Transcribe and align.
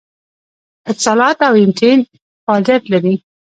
اتصالات 0.91 1.37
او 1.47 1.53
ایم 1.59 1.71
ټي 1.77 1.87
این 1.91 2.01
فعالیت 2.43 2.83
لري 2.93 3.15